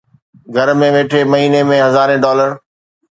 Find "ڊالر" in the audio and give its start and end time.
2.25-2.49